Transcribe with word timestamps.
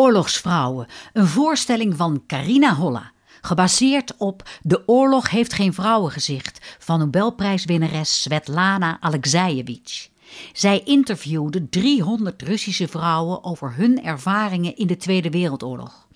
Oorlogsvrouwen, 0.00 0.86
een 1.12 1.26
voorstelling 1.26 1.96
van 1.96 2.22
Carina 2.26 2.74
Holla. 2.74 3.12
Gebaseerd 3.40 4.16
op 4.16 4.48
De 4.62 4.88
oorlog 4.88 5.30
heeft 5.30 5.52
geen 5.52 5.74
vrouwengezicht 5.74 6.76
van 6.78 6.98
Nobelprijswinnares 6.98 8.22
Svetlana 8.22 9.00
Alexeyevich. 9.00 10.08
Zij 10.52 10.82
interviewde 10.84 11.68
300 11.68 12.42
Russische 12.42 12.88
vrouwen 12.88 13.44
over 13.44 13.74
hun 13.76 14.04
ervaringen 14.04 14.76
in 14.76 14.86
de 14.86 14.96
Tweede 14.96 15.30
Wereldoorlog. 15.30 16.06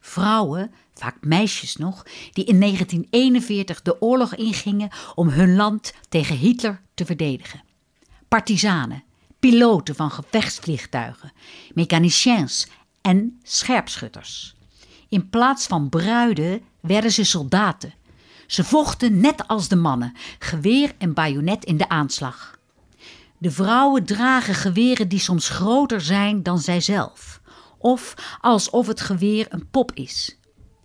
Vrouwen, 0.00 0.72
vaak 0.94 1.16
meisjes 1.20 1.76
nog, 1.76 2.06
die 2.32 2.44
in 2.44 2.60
1941 2.60 3.82
de 3.82 4.00
oorlog 4.00 4.34
ingingen 4.34 4.90
om 5.14 5.28
hun 5.28 5.56
land 5.56 5.92
tegen 6.08 6.36
Hitler 6.36 6.82
te 6.94 7.04
verdedigen. 7.04 7.62
Partizanen, 8.28 9.04
piloten 9.40 9.94
van 9.94 10.10
gevechtsvliegtuigen, 10.10 11.32
mechaniciens 11.74 12.66
en 13.02 13.40
scherpschutters. 13.42 14.54
In 15.08 15.28
plaats 15.30 15.66
van 15.66 15.88
bruiden 15.88 16.62
werden 16.80 17.12
ze 17.12 17.24
soldaten. 17.24 17.94
Ze 18.46 18.64
vochten 18.64 19.20
net 19.20 19.48
als 19.48 19.68
de 19.68 19.76
mannen, 19.76 20.16
geweer 20.38 20.94
en 20.98 21.14
bajonet 21.14 21.64
in 21.64 21.76
de 21.76 21.88
aanslag. 21.88 22.58
De 23.38 23.50
vrouwen 23.50 24.04
dragen 24.04 24.54
geweren 24.54 25.08
die 25.08 25.18
soms 25.18 25.48
groter 25.48 26.00
zijn 26.00 26.42
dan 26.42 26.58
zijzelf, 26.58 27.40
of 27.78 28.14
alsof 28.40 28.86
het 28.86 29.00
geweer 29.00 29.46
een 29.48 29.68
pop 29.70 29.92
is. 29.92 30.38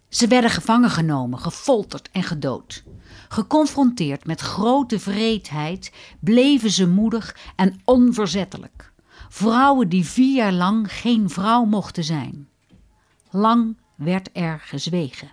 Ze 0.10 0.28
werden 0.28 0.50
gevangen 0.50 0.90
genomen, 0.90 1.40
gefolterd 1.40 2.10
en 2.12 2.24
gedood. 2.24 2.84
Geconfronteerd 3.28 4.26
met 4.26 4.42
grote 4.42 5.00
vreedheid 5.00 5.92
bleven 6.20 6.72
ze 6.72 6.88
moedig 6.88 7.36
en 7.56 7.82
onverzettelijk. 7.86 8.92
Vrouwen 9.30 9.90
die 9.90 10.06
vier 10.06 10.36
jaar 10.36 10.52
lang 10.52 10.94
geen 10.94 11.30
vrouw 11.30 11.66
mochten 11.66 12.04
zijn. 12.04 12.50
Lang 13.32 13.78
werd 13.96 14.30
er 14.34 14.60
gezwegen. 14.60 15.32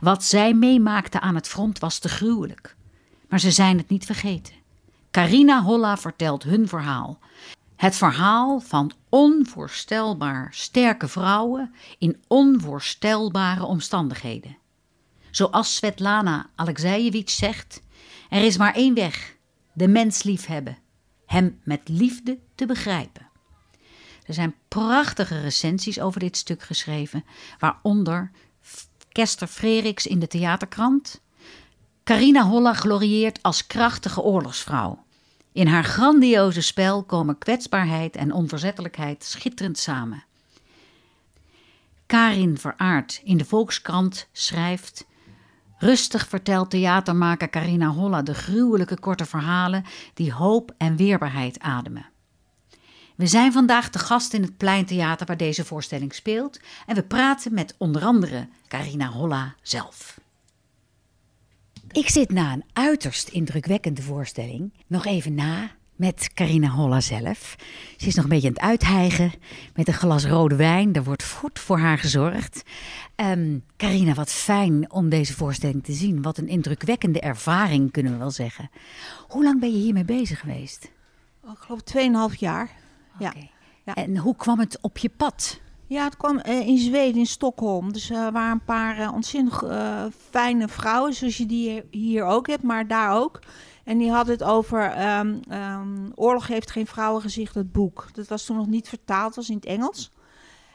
Wat 0.00 0.24
zij 0.24 0.54
meemaakten 0.54 1.20
aan 1.20 1.34
het 1.34 1.48
front 1.48 1.78
was 1.78 1.98
te 1.98 2.08
gruwelijk. 2.08 2.76
Maar 3.28 3.40
ze 3.40 3.50
zijn 3.50 3.78
het 3.78 3.88
niet 3.88 4.04
vergeten. 4.04 4.54
Carina 5.10 5.62
Holla 5.62 5.96
vertelt 5.96 6.42
hun 6.42 6.68
verhaal. 6.68 7.18
Het 7.76 7.96
verhaal 7.96 8.60
van 8.60 8.92
onvoorstelbaar 9.08 10.48
sterke 10.50 11.08
vrouwen 11.08 11.74
in 11.98 12.22
onvoorstelbare 12.26 13.64
omstandigheden. 13.64 14.56
Zoals 15.30 15.74
Svetlana 15.74 16.46
Alexeyevich 16.54 17.30
zegt: 17.30 17.80
er 18.28 18.44
is 18.44 18.56
maar 18.56 18.74
één 18.74 18.94
weg: 18.94 19.36
de 19.72 19.88
mens 19.88 20.22
liefhebben, 20.22 20.78
hem 21.26 21.60
met 21.64 21.80
liefde 21.88 22.38
te 22.54 22.66
begrijpen. 22.66 23.27
Er 24.28 24.34
zijn 24.34 24.54
prachtige 24.68 25.40
recensies 25.40 26.00
over 26.00 26.20
dit 26.20 26.36
stuk 26.36 26.62
geschreven, 26.62 27.24
waaronder 27.58 28.30
Kester 29.12 29.46
Freriks 29.46 30.06
in 30.06 30.18
de 30.18 30.26
Theaterkrant. 30.26 31.20
Carina 32.04 32.42
Holla 32.42 32.72
glorieert 32.72 33.42
als 33.42 33.66
krachtige 33.66 34.22
oorlogsvrouw. 34.22 35.04
In 35.52 35.66
haar 35.66 35.84
grandioze 35.84 36.60
spel 36.60 37.02
komen 37.02 37.38
kwetsbaarheid 37.38 38.16
en 38.16 38.32
onverzettelijkheid 38.32 39.24
schitterend 39.24 39.78
samen. 39.78 40.24
Karin 42.06 42.58
Veraard 42.58 43.20
in 43.24 43.36
de 43.36 43.44
Volkskrant 43.44 44.28
schrijft 44.32 45.06
Rustig 45.78 46.28
vertelt 46.28 46.70
theatermaker 46.70 47.50
Carina 47.50 47.88
Holla 47.88 48.22
de 48.22 48.34
gruwelijke 48.34 48.98
korte 48.98 49.24
verhalen 49.24 49.84
die 50.14 50.32
hoop 50.32 50.74
en 50.78 50.96
weerbaarheid 50.96 51.60
ademen. 51.60 52.06
We 53.18 53.26
zijn 53.26 53.52
vandaag 53.52 53.90
te 53.90 53.98
gast 53.98 54.32
in 54.32 54.42
het 54.42 54.56
Pleintheater 54.56 55.26
waar 55.26 55.36
deze 55.36 55.64
voorstelling 55.64 56.14
speelt 56.14 56.60
en 56.86 56.94
we 56.94 57.02
praten 57.02 57.54
met 57.54 57.74
onder 57.78 58.04
andere 58.04 58.48
Carina 58.68 59.06
Holla 59.06 59.54
zelf. 59.62 60.20
Ik 61.90 62.08
zit 62.08 62.30
na 62.30 62.52
een 62.52 62.64
uiterst 62.72 63.28
indrukwekkende 63.28 64.02
voorstelling 64.02 64.72
nog 64.86 65.06
even 65.06 65.34
na 65.34 65.70
met 65.96 66.30
Carina 66.34 66.68
Holla 66.68 67.00
zelf. 67.00 67.56
Ze 67.96 68.06
is 68.06 68.14
nog 68.14 68.24
een 68.24 68.30
beetje 68.30 68.48
aan 68.48 68.54
het 68.54 68.62
uithijgen 68.62 69.32
met 69.74 69.88
een 69.88 69.94
glas 69.94 70.24
rode 70.24 70.56
wijn. 70.56 70.94
Er 70.94 71.04
wordt 71.04 71.24
goed 71.24 71.58
voor 71.58 71.78
haar 71.78 71.98
gezorgd. 71.98 72.62
Um, 73.16 73.64
Carina, 73.76 74.14
wat 74.14 74.30
fijn 74.30 74.90
om 74.90 75.08
deze 75.08 75.34
voorstelling 75.34 75.84
te 75.84 75.92
zien. 75.92 76.22
Wat 76.22 76.38
een 76.38 76.48
indrukwekkende 76.48 77.20
ervaring, 77.20 77.92
kunnen 77.92 78.12
we 78.12 78.18
wel 78.18 78.30
zeggen. 78.30 78.70
Hoe 79.28 79.42
lang 79.44 79.60
ben 79.60 79.72
je 79.72 79.78
hiermee 79.78 80.04
bezig 80.04 80.40
geweest? 80.40 80.90
Oh, 81.44 81.50
ik 81.50 81.58
geloof 81.58 82.30
2,5 82.32 82.38
jaar. 82.38 82.86
Ja. 83.18 83.32
ja. 83.84 83.94
En 83.94 84.16
hoe 84.16 84.36
kwam 84.36 84.58
het 84.58 84.78
op 84.80 84.98
je 84.98 85.08
pad? 85.08 85.60
Ja, 85.86 86.04
het 86.04 86.16
kwam 86.16 86.40
uh, 86.46 86.66
in 86.66 86.78
Zweden, 86.78 87.18
in 87.18 87.26
Stockholm. 87.26 87.92
Dus 87.92 88.10
er 88.10 88.16
uh, 88.26 88.32
waren 88.32 88.52
een 88.52 88.64
paar 88.64 88.98
uh, 88.98 89.12
ontzettend 89.14 89.54
fijne 90.30 90.68
vrouwen, 90.68 91.14
zoals 91.14 91.36
je 91.36 91.46
die 91.46 91.82
hier 91.90 92.24
ook 92.24 92.46
hebt, 92.46 92.62
maar 92.62 92.86
daar 92.86 93.16
ook. 93.16 93.40
En 93.84 93.98
die 93.98 94.10
hadden 94.10 94.34
het 94.34 94.42
over 94.42 95.08
um, 95.18 95.40
um, 95.50 96.12
Oorlog 96.14 96.46
heeft 96.46 96.70
geen 96.70 96.86
vrouwengezicht, 96.86 97.54
het 97.54 97.72
boek. 97.72 98.08
Dat 98.12 98.28
was 98.28 98.44
toen 98.44 98.56
nog 98.56 98.66
niet 98.66 98.88
vertaald, 98.88 99.34
was 99.34 99.48
in 99.48 99.56
het 99.56 99.64
Engels. 99.64 100.10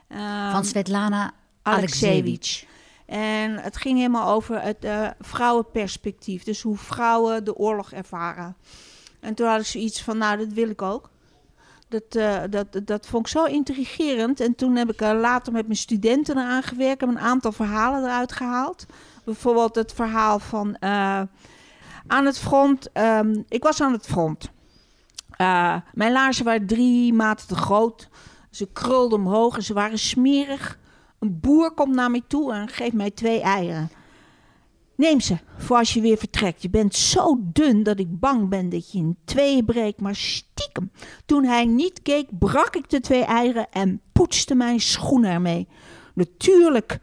Um, 0.10 0.52
Van 0.52 0.66
Svetlana 0.66 1.32
Alexeyevich. 1.62 2.66
En 3.06 3.58
het 3.58 3.78
ging 3.78 3.98
helemaal 3.98 4.34
over 4.34 4.62
het 4.62 4.88
vrouwenperspectief. 5.20 6.44
Dus 6.44 6.62
hoe 6.62 6.78
vrouwen 6.78 7.44
de 7.44 7.56
oorlog 7.56 7.92
ervaren. 7.92 8.56
En 9.20 9.34
toen 9.34 9.48
had 9.48 9.60
ik 9.60 9.66
zoiets 9.66 10.02
van, 10.02 10.18
nou, 10.18 10.38
dat 10.38 10.54
wil 10.54 10.70
ik 10.70 10.82
ook. 10.82 11.10
Dat, 11.94 12.16
uh, 12.16 12.42
dat, 12.50 12.88
dat 12.88 13.08
vond 13.08 13.26
ik 13.26 13.32
zo 13.32 13.44
intrigerend. 13.44 14.40
En 14.40 14.56
toen 14.56 14.76
heb 14.76 14.92
ik 14.92 15.02
later 15.02 15.54
met 15.54 15.66
mijn 15.66 15.78
studenten 15.78 16.38
eraan 16.38 16.64
gewerkt. 16.64 17.02
en 17.02 17.10
een 17.10 17.20
aantal 17.20 17.52
verhalen 17.52 18.04
eruit 18.04 18.32
gehaald. 18.32 18.86
Bijvoorbeeld 19.26 19.76
het 19.76 19.94
verhaal 19.94 20.40
van 20.40 20.68
uh, 20.68 21.22
aan 22.08 22.26
het 22.26 22.40
front. 22.40 22.90
Um, 22.94 23.44
ik 23.48 23.64
was 23.64 23.82
aan 23.82 23.92
het 23.92 24.06
front. 24.06 24.50
mijn 25.94 26.12
laarzen 26.12 26.46
waren 26.46 26.68
drie 26.68 27.14
maten 27.14 27.48
te 27.48 27.56
groot. 27.56 28.10
Ze 28.52 28.68
krulden 28.74 29.20
omhoog 29.20 29.56
en 29.56 29.64
ze 29.64 29.74
waren 29.74 30.00
smerig. 30.00 30.80
Een 31.20 31.40
boer 31.40 31.72
komt 31.72 31.96
naar 31.96 32.12
mij 32.12 32.24
toe 32.28 32.54
en 32.54 32.68
geeft 32.68 32.94
mij 32.94 33.12
twee 33.12 33.42
eieren. 33.42 33.90
Neem 34.96 35.20
ze 35.20 35.38
voor 35.58 35.78
als 35.78 35.94
je 35.94 36.02
weer 36.02 36.18
vertrekt. 36.18 36.62
Je 36.62 36.70
bent 36.70 36.96
zo 36.96 37.40
dun 37.40 37.84
dat 37.84 38.00
ik 38.00 38.20
bang 38.20 38.50
ben 38.50 38.70
dat 38.70 38.92
je 38.92 38.98
in 38.98 39.18
tweeën 39.26 39.66
breekt. 39.66 40.02
Maar 40.02 40.16
stiekem, 40.16 40.92
toen 41.26 41.44
hij 41.44 41.66
niet 41.66 42.02
keek, 42.02 42.40
brak 42.40 42.76
ik 42.76 42.90
de 42.90 43.00
twee 43.00 43.24
eieren 43.24 43.68
en 43.72 44.02
poetste 44.12 44.56
mijn 44.56 44.80
schoenen 44.80 45.32
ermee. 45.32 45.68
Natuurlijk 46.14 47.00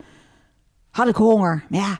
had 0.90 1.08
ik 1.08 1.16
honger. 1.16 1.64
Maar 1.68 1.80
ja, 1.80 1.98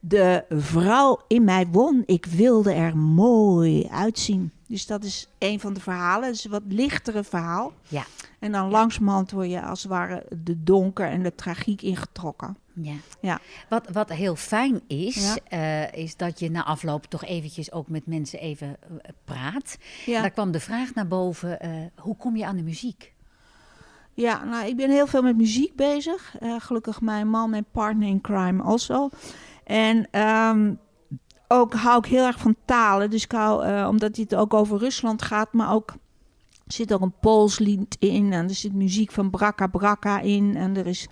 de 0.00 0.44
vrouw 0.48 1.20
in 1.28 1.44
mij 1.44 1.66
won. 1.66 2.02
Ik 2.06 2.26
wilde 2.26 2.72
er 2.72 2.96
mooi 2.96 3.88
uitzien. 3.90 4.52
Dus 4.68 4.86
dat 4.86 5.04
is 5.04 5.28
een 5.38 5.60
van 5.60 5.72
de 5.72 5.80
verhalen. 5.80 6.26
Het 6.26 6.36
is 6.36 6.44
een 6.44 6.50
wat 6.50 6.62
lichtere 6.68 7.24
verhaal. 7.24 7.72
Ja. 7.88 8.04
En 8.44 8.52
dan 8.52 8.70
langzamerhand 8.70 9.30
word 9.30 9.50
je 9.50 9.62
als 9.62 9.82
het 9.82 9.90
ware 9.90 10.26
de 10.42 10.62
donker 10.62 11.06
en 11.06 11.22
de 11.22 11.34
tragiek 11.34 11.82
ingetrokken. 11.82 12.56
Ja. 12.72 12.94
ja. 13.20 13.40
Wat, 13.68 13.88
wat 13.92 14.08
heel 14.08 14.36
fijn 14.36 14.80
is, 14.86 15.34
ja. 15.48 15.86
uh, 15.92 16.02
is 16.02 16.16
dat 16.16 16.38
je 16.38 16.50
na 16.50 16.64
afloop 16.64 17.04
toch 17.04 17.24
eventjes 17.24 17.72
ook 17.72 17.88
met 17.88 18.06
mensen 18.06 18.38
even 18.38 18.76
uh, 18.90 18.98
praat. 19.24 19.78
Ja. 20.06 20.20
Daar 20.20 20.30
kwam 20.30 20.50
de 20.50 20.60
vraag 20.60 20.94
naar 20.94 21.06
boven, 21.06 21.58
uh, 21.66 21.70
hoe 21.96 22.16
kom 22.16 22.36
je 22.36 22.46
aan 22.46 22.56
de 22.56 22.62
muziek? 22.62 23.12
Ja, 24.14 24.44
nou, 24.44 24.66
ik 24.66 24.76
ben 24.76 24.90
heel 24.90 25.06
veel 25.06 25.22
met 25.22 25.36
muziek 25.36 25.76
bezig. 25.76 26.34
gelukkig 26.58 27.00
mijn 27.00 27.28
man, 27.28 27.50
mijn 27.50 27.66
partner 27.70 28.08
in 28.08 28.20
crime 28.20 28.62
also. 28.62 29.08
En 29.64 30.20
um, 30.20 30.78
ook 31.48 31.74
hou 31.74 31.98
ik 31.98 32.10
heel 32.10 32.26
erg 32.26 32.38
van 32.38 32.56
talen. 32.64 33.10
Dus 33.10 33.24
ik 33.24 33.32
hou, 33.32 33.86
omdat 33.88 34.16
het 34.16 34.34
ook 34.34 34.54
over 34.54 34.78
Rusland 34.78 35.22
gaat, 35.22 35.52
maar 35.52 35.72
ook 35.72 35.94
er 36.66 36.72
zit 36.72 36.92
ook 36.92 37.00
een 37.00 37.18
Pools 37.20 37.58
lied 37.58 37.96
in. 37.98 38.32
En 38.32 38.48
er 38.48 38.54
zit 38.54 38.72
muziek 38.72 39.12
van 39.12 39.30
Braka 39.30 39.66
Braka 39.66 40.20
in. 40.20 40.56
En 40.56 40.76
er 40.76 40.86
is... 40.86 41.08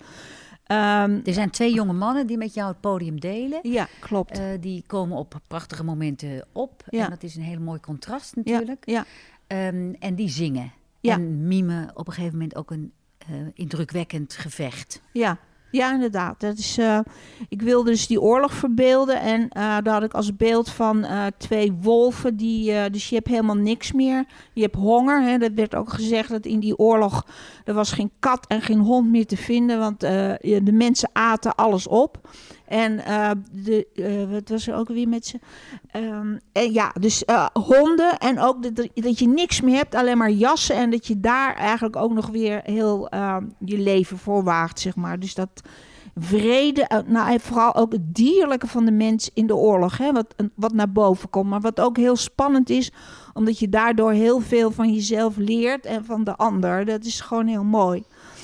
Um, 0.67 1.21
er 1.23 1.33
zijn 1.33 1.49
twee 1.49 1.73
jonge 1.73 1.93
mannen 1.93 2.27
die 2.27 2.37
met 2.37 2.53
jou 2.53 2.67
het 2.67 2.79
podium 2.79 3.19
delen. 3.19 3.59
Ja, 3.61 3.87
klopt. 3.99 4.39
Uh, 4.39 4.45
die 4.59 4.83
komen 4.87 5.17
op 5.17 5.41
prachtige 5.47 5.83
momenten 5.83 6.45
op. 6.51 6.83
Ja. 6.89 7.03
En 7.03 7.09
dat 7.09 7.23
is 7.23 7.35
een 7.35 7.41
heel 7.41 7.59
mooi 7.59 7.79
contrast 7.79 8.35
natuurlijk. 8.35 8.85
Ja, 8.85 9.05
ja. 9.47 9.67
Um, 9.67 9.95
en 9.99 10.15
die 10.15 10.29
zingen. 10.29 10.71
Ja. 10.99 11.13
En 11.13 11.47
mimen 11.47 11.91
op 11.93 12.07
een 12.07 12.13
gegeven 12.13 12.37
moment 12.37 12.55
ook 12.55 12.71
een 12.71 12.91
uh, 13.31 13.47
indrukwekkend 13.53 14.33
gevecht. 14.33 15.01
Ja, 15.11 15.37
ja, 15.73 15.93
inderdaad. 15.93 16.39
Dat 16.39 16.57
is, 16.57 16.77
uh, 16.79 16.99
ik 17.49 17.61
wilde 17.61 17.89
dus 17.89 18.07
die 18.07 18.21
oorlog 18.21 18.53
verbeelden. 18.53 19.21
En 19.21 19.41
uh, 19.41 19.47
daar 19.53 19.93
had 19.93 20.03
ik 20.03 20.13
als 20.13 20.35
beeld 20.35 20.69
van 20.69 20.97
uh, 20.97 21.25
twee 21.37 21.71
wolven. 21.81 22.35
Die, 22.37 22.89
dus 22.89 23.09
je 23.09 23.15
hebt 23.15 23.27
helemaal 23.27 23.55
niks 23.55 23.91
meer. 23.91 24.25
Je 24.53 24.61
hebt 24.61 24.75
honger. 24.75 25.21
Hè. 25.23 25.37
Dat 25.37 25.51
werd 25.55 25.75
ook 25.75 25.89
gezegd 25.93 26.29
dat 26.29 26.45
in 26.45 26.59
die 26.59 26.77
oorlog... 26.77 27.25
er 27.65 27.73
was 27.73 27.91
geen 27.91 28.11
kat 28.19 28.45
en 28.47 28.61
geen 28.61 28.79
hond 28.79 29.09
meer 29.09 29.25
te 29.25 29.37
vinden. 29.37 29.79
Want 29.79 29.99
de 29.99 30.71
mensen 30.71 31.09
aten 31.13 31.55
alles 31.55 31.87
op. 31.87 32.19
En 32.65 32.93
uh, 32.93 33.31
de, 33.51 33.87
uh, 33.93 34.31
wat 34.31 34.49
was 34.49 34.67
er 34.67 34.75
ook 34.75 34.87
weer 34.87 35.07
met 35.07 35.25
ze? 35.25 35.39
Um, 35.95 36.39
en 36.51 36.73
ja, 36.73 36.93
dus 36.99 37.23
uh, 37.25 37.45
honden 37.53 38.17
en 38.17 38.39
ook 38.39 38.75
dat, 38.75 38.89
dat 38.93 39.19
je 39.19 39.27
niks 39.27 39.61
meer 39.61 39.75
hebt, 39.75 39.95
alleen 39.95 40.17
maar 40.17 40.31
jassen. 40.31 40.75
En 40.75 40.89
dat 40.89 41.07
je 41.07 41.19
daar 41.19 41.55
eigenlijk 41.55 41.95
ook 41.95 42.13
nog 42.13 42.27
weer 42.27 42.61
heel 42.63 43.09
ehm, 43.09 43.45
je 43.59 43.77
leven 43.77 44.17
voor 44.17 44.43
waagt, 44.43 44.79
zeg 44.79 44.95
maar. 44.95 45.19
Dus 45.19 45.33
dat 45.33 45.61
vrede, 46.15 47.03
nou, 47.05 47.39
vooral 47.39 47.75
ook 47.75 47.91
het 47.91 48.15
dierlijke 48.15 48.67
van 48.67 48.85
de 48.85 48.91
mens 48.91 49.29
in 49.33 49.47
de 49.47 49.55
oorlog, 49.55 49.97
hè, 49.97 50.11
wat, 50.11 50.35
wat 50.55 50.73
naar 50.73 50.91
boven 50.91 51.29
komt. 51.29 51.49
Maar 51.49 51.61
wat 51.61 51.79
ook 51.79 51.97
heel 51.97 52.15
spannend 52.15 52.69
is, 52.69 52.91
omdat 53.33 53.59
je 53.59 53.69
daardoor 53.69 54.11
heel 54.11 54.39
veel 54.39 54.71
van 54.71 54.93
jezelf 54.93 55.37
leert 55.37 55.85
en 55.85 56.05
van 56.05 56.23
de 56.23 56.35
ander. 56.35 56.85
Dat 56.85 57.03
is 57.03 57.21
gewoon 57.21 57.47
heel 57.47 57.63
mooi. 57.63 58.03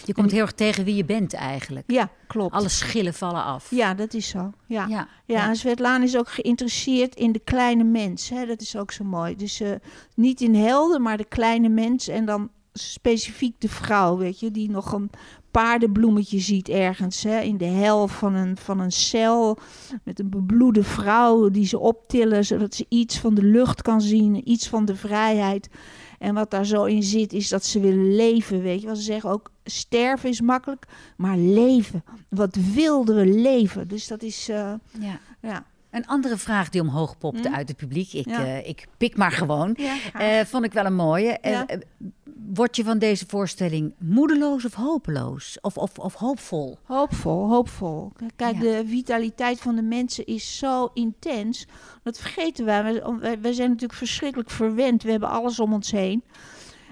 Je 0.09 0.15
komt 0.15 0.31
heel 0.31 0.41
erg 0.41 0.51
tegen 0.51 0.83
wie 0.83 0.95
je 0.95 1.05
bent 1.05 1.33
eigenlijk. 1.33 1.91
Ja, 1.91 2.09
klopt. 2.27 2.53
Alle 2.53 2.69
schillen 2.69 3.13
vallen 3.13 3.43
af. 3.43 3.71
Ja, 3.71 3.93
dat 3.93 4.13
is 4.13 4.27
zo. 4.27 4.51
Ja, 4.67 4.85
ja, 4.87 5.07
ja. 5.25 5.47
en 5.47 5.55
Svetlana 5.55 6.03
is 6.03 6.17
ook 6.17 6.29
geïnteresseerd 6.29 7.15
in 7.15 7.31
de 7.31 7.39
kleine 7.39 7.83
mens. 7.83 8.29
Hè? 8.29 8.45
Dat 8.45 8.61
is 8.61 8.75
ook 8.75 8.91
zo 8.91 9.03
mooi. 9.03 9.35
Dus 9.35 9.61
uh, 9.61 9.71
niet 10.15 10.41
in 10.41 10.55
helden, 10.55 11.01
maar 11.01 11.17
de 11.17 11.25
kleine 11.25 11.69
mens. 11.69 12.07
En 12.07 12.25
dan 12.25 12.49
specifiek 12.73 13.61
de 13.61 13.69
vrouw, 13.69 14.17
weet 14.17 14.39
je, 14.39 14.51
die 14.51 14.69
nog 14.69 14.91
een 14.91 15.09
paardenbloemetje 15.51 16.39
ziet 16.39 16.69
ergens 16.69 17.23
hè, 17.23 17.39
in 17.39 17.57
de 17.57 17.65
helft 17.65 18.15
van 18.15 18.33
een, 18.33 18.57
van 18.57 18.79
een 18.79 18.91
cel 18.91 19.57
met 20.03 20.19
een 20.19 20.29
bebloede 20.29 20.83
vrouw 20.83 21.49
die 21.49 21.65
ze 21.65 21.79
optillen 21.79 22.45
zodat 22.45 22.75
ze 22.75 22.85
iets 22.89 23.19
van 23.19 23.33
de 23.33 23.43
lucht 23.43 23.81
kan 23.81 24.01
zien, 24.01 24.49
iets 24.49 24.67
van 24.67 24.85
de 24.85 24.95
vrijheid. 24.95 25.69
En 26.19 26.33
wat 26.33 26.51
daar 26.51 26.65
zo 26.65 26.83
in 26.83 27.03
zit 27.03 27.33
is 27.33 27.49
dat 27.49 27.65
ze 27.65 27.79
willen 27.79 28.15
leven, 28.15 28.61
weet 28.61 28.81
je. 28.81 28.87
Wat 28.87 28.97
ze 28.97 29.03
zeggen 29.03 29.29
ook, 29.29 29.51
sterven 29.63 30.29
is 30.29 30.41
makkelijk, 30.41 30.85
maar 31.17 31.37
leven. 31.37 32.03
Wat 32.29 32.55
wilden 32.73 33.15
we 33.15 33.25
leven? 33.25 33.87
Dus 33.87 34.07
dat 34.07 34.23
is, 34.23 34.49
uh, 34.49 34.73
ja. 34.99 35.19
ja. 35.41 35.65
Een 35.89 36.07
andere 36.07 36.37
vraag 36.37 36.69
die 36.69 36.81
omhoog 36.81 37.17
popte 37.17 37.47
hm? 37.47 37.53
uit 37.55 37.67
het 37.67 37.77
publiek, 37.77 38.13
ik, 38.13 38.29
ja. 38.29 38.41
uh, 38.41 38.67
ik 38.67 38.87
pik 38.97 39.17
maar 39.17 39.31
gewoon, 39.31 39.77
ja, 39.77 40.39
uh, 40.39 40.45
vond 40.45 40.65
ik 40.65 40.73
wel 40.73 40.85
een 40.85 40.95
mooie. 40.95 41.37
Ja. 41.41 41.69
Uh, 41.69 41.77
word 42.53 42.75
je 42.75 42.83
van 42.83 42.99
deze 42.99 43.25
voorstelling 43.27 43.93
moedeloos 43.97 44.65
of 44.65 44.73
hopeloos? 44.73 45.57
Of, 45.61 45.77
of, 45.77 45.99
of 45.99 46.13
hoopvol? 46.13 46.77
Hoopvol, 46.83 47.49
hoopvol. 47.49 48.11
Kijk, 48.35 48.59
de 48.59 48.83
vitaliteit 48.87 49.61
van 49.61 49.75
de 49.75 49.81
mensen 49.81 50.25
is 50.25 50.57
zo 50.57 50.89
intens. 50.93 51.65
Dat 52.03 52.19
vergeten 52.19 52.65
wij. 52.65 52.83
Wij, 53.19 53.41
wij 53.41 53.53
zijn 53.53 53.69
natuurlijk 53.69 53.99
verschrikkelijk 53.99 54.49
verwend. 54.49 55.03
We 55.03 55.11
hebben 55.11 55.29
alles 55.29 55.59
om 55.59 55.73
ons 55.73 55.91
heen. 55.91 56.23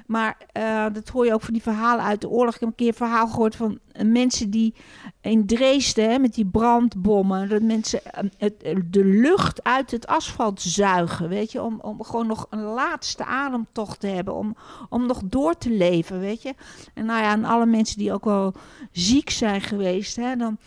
Maar 0.07 0.38
uh, 0.57 0.86
dat 0.94 1.09
hoor 1.09 1.25
je 1.25 1.33
ook 1.33 1.42
van 1.42 1.54
die 1.54 1.62
verhalen 1.62 2.06
uit 2.06 2.21
de 2.21 2.30
oorlog. 2.30 2.54
Ik 2.54 2.59
heb 2.59 2.69
een 2.69 2.75
keer 2.75 2.88
een 2.88 2.94
verhaal 2.94 3.27
gehoord 3.27 3.56
van 3.56 3.80
uh, 3.94 4.12
mensen 4.12 4.50
die 4.50 4.74
in 5.21 5.45
Dresden, 5.45 6.09
hè, 6.09 6.19
met 6.19 6.33
die 6.33 6.45
brandbommen, 6.45 7.50
dat 7.50 7.62
mensen 7.62 8.01
uh, 8.06 8.30
het, 8.38 8.59
de 8.86 9.06
lucht 9.06 9.63
uit 9.63 9.92
het 9.92 10.07
asfalt 10.07 10.62
zuigen, 10.62 11.30
weet 11.30 11.51
je, 11.51 11.62
om, 11.62 11.80
om 11.81 12.04
gewoon 12.04 12.27
nog 12.27 12.48
een 12.50 12.63
laatste 12.63 13.25
ademtocht 13.25 14.00
te 14.00 14.07
hebben, 14.07 14.36
om, 14.36 14.56
om 14.89 15.06
nog 15.06 15.21
door 15.25 15.57
te 15.57 15.69
leven, 15.69 16.19
weet 16.19 16.42
je. 16.42 16.54
En 16.94 17.06
nou 17.06 17.21
ja, 17.21 17.31
en 17.31 17.45
alle 17.45 17.65
mensen 17.65 17.98
die 17.98 18.13
ook 18.13 18.25
wel 18.25 18.54
ziek 18.92 19.30
zijn 19.30 19.62
geweest, 19.62 20.15
hè, 20.15 20.36
dan 20.36 20.57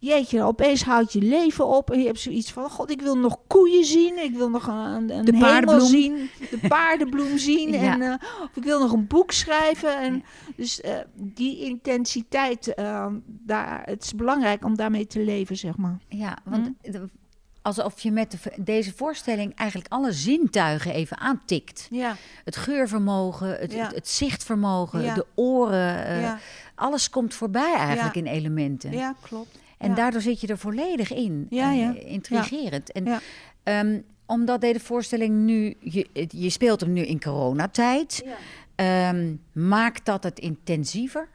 jeetje, 0.00 0.42
opeens 0.42 0.82
houdt 0.82 1.12
je 1.12 1.22
leven 1.22 1.66
op 1.66 1.90
en 1.90 2.00
je 2.00 2.06
hebt 2.06 2.20
zoiets 2.20 2.52
van, 2.52 2.70
god, 2.70 2.90
ik 2.90 3.02
wil 3.02 3.18
nog 3.18 3.38
koeien 3.46 3.84
zien, 3.84 4.24
ik 4.24 4.34
wil 4.34 4.50
nog 4.50 4.66
een, 4.66 5.10
een 5.10 5.24
de 5.24 5.36
hemel 5.36 5.80
zien, 5.80 6.30
de 6.50 6.58
paardenbloem 6.68 7.38
zien, 7.38 7.72
ja. 7.72 7.92
en 7.92 8.00
uh, 8.00 8.14
of 8.42 8.56
ik 8.56 8.64
wil 8.64 8.80
nog 8.80 8.92
een 8.92 9.06
boek 9.06 9.32
schrijven. 9.32 10.00
En 10.00 10.24
dus 10.56 10.80
uh, 10.80 10.90
die 11.14 11.58
intensiteit, 11.58 12.72
uh, 12.78 13.06
daar, 13.26 13.82
het 13.84 14.04
is 14.04 14.14
belangrijk 14.14 14.64
om 14.64 14.76
daarmee 14.76 15.06
te 15.06 15.24
leven, 15.24 15.56
zeg 15.56 15.76
maar. 15.76 15.98
Ja, 16.08 16.38
want 16.44 16.70
hm? 16.82 17.06
alsof 17.62 18.00
je 18.00 18.10
met 18.10 18.30
de, 18.30 18.62
deze 18.62 18.92
voorstelling 18.92 19.54
eigenlijk 19.54 19.92
alle 19.92 20.12
zintuigen 20.12 20.92
even 20.92 21.18
aantikt. 21.18 21.86
Ja. 21.90 22.16
Het 22.44 22.56
geurvermogen, 22.56 23.58
het, 23.58 23.72
ja. 23.72 23.84
het, 23.84 23.94
het 23.94 24.08
zichtvermogen, 24.08 25.02
ja. 25.02 25.14
de 25.14 25.26
oren, 25.34 26.38
alles 26.74 27.10
komt 27.10 27.34
voorbij 27.34 27.74
eigenlijk 27.74 28.16
in 28.16 28.26
elementen. 28.26 28.92
Ja, 28.92 29.14
klopt. 29.22 29.58
En 29.80 29.88
ja. 29.88 29.94
daardoor 29.94 30.20
zit 30.20 30.40
je 30.40 30.46
er 30.46 30.58
volledig 30.58 31.12
in. 31.12 31.46
Ja, 31.50 31.72
ja. 31.72 31.94
Intrigerend. 31.94 32.92
En 32.92 33.20
um, 33.64 34.04
omdat 34.26 34.60
deze 34.60 34.80
voorstelling 34.80 35.34
nu, 35.36 35.76
je, 35.80 36.08
je 36.28 36.50
speelt 36.50 36.80
hem 36.80 36.92
nu 36.92 37.00
in 37.00 37.20
coronatijd, 37.20 38.24
um, 38.76 39.42
maakt 39.52 40.04
dat 40.04 40.22
het 40.22 40.38
intensiever? 40.38 41.28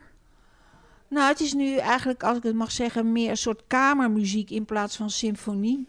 Nou, 1.07 1.27
het 1.27 1.39
is 1.39 1.53
nu 1.53 1.77
eigenlijk, 1.77 2.23
als 2.23 2.37
ik 2.37 2.43
het 2.43 2.55
mag 2.55 2.71
zeggen, 2.71 3.11
meer 3.11 3.29
een 3.29 3.37
soort 3.37 3.63
kamermuziek 3.67 4.49
in 4.49 4.65
plaats 4.65 4.95
van 4.95 5.09
symfonie. 5.09 5.87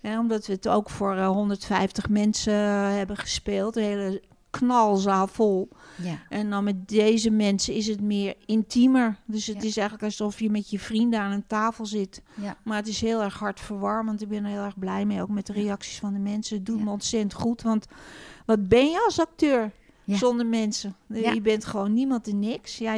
Ja, 0.00 0.18
omdat 0.18 0.46
we 0.46 0.52
het 0.52 0.68
ook 0.68 0.90
voor 0.90 1.16
uh, 1.16 1.28
150 1.28 2.08
mensen 2.08 2.54
hebben 2.96 3.16
gespeeld. 3.16 3.74
De 3.74 3.80
hele 3.80 4.22
knalzaal 4.58 5.26
vol. 5.26 5.68
Ja. 6.02 6.18
En 6.28 6.50
dan 6.50 6.64
met 6.64 6.88
deze 6.88 7.30
mensen 7.30 7.74
is 7.74 7.86
het 7.86 8.00
meer 8.00 8.34
intiemer. 8.46 9.16
Dus 9.26 9.46
het 9.46 9.62
Ja. 9.62 9.68
is 9.68 9.76
eigenlijk 9.76 10.02
alsof 10.02 10.40
je 10.40 10.50
met 10.50 10.70
je 10.70 10.78
vrienden 10.78 11.20
aan 11.20 11.32
een 11.32 11.46
tafel 11.46 11.86
zit. 11.86 12.22
Ja. 12.34 12.56
Maar 12.64 12.76
het 12.76 12.88
is 12.88 13.00
heel 13.00 13.22
erg 13.22 13.38
hartverwarmend. 13.38 14.22
Ik 14.22 14.28
ben 14.28 14.44
er 14.44 14.50
heel 14.50 14.62
erg 14.64 14.78
blij 14.78 15.04
mee, 15.04 15.22
ook 15.22 15.28
met 15.28 15.46
de 15.46 15.52
reacties 15.52 15.98
van 15.98 16.12
de 16.12 16.18
mensen. 16.18 16.56
Het 16.56 16.66
doet 16.66 16.84
me 16.84 16.90
ontzettend 16.90 17.32
goed. 17.34 17.62
Want 17.62 17.86
wat 18.46 18.68
ben 18.68 18.90
je 18.90 19.02
als 19.04 19.20
acteur 19.20 19.70
zonder 20.06 20.46
mensen? 20.46 20.96
Je 21.06 21.40
bent 21.40 21.64
gewoon 21.64 21.92
niemand 21.92 22.28
en 22.28 22.38
niks. 22.38 22.78
Ja, 22.78 22.96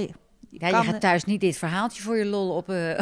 Ja, 0.58 0.68
je 0.68 0.74
gaat 0.74 1.00
thuis 1.00 1.24
niet 1.24 1.40
dit 1.40 1.56
verhaaltje 1.58 2.02
voor 2.02 2.16
je 2.16 2.24
lol 2.24 2.50
op 2.56 2.68
eh, 2.68 2.98